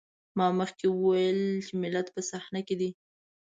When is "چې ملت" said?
1.65-2.07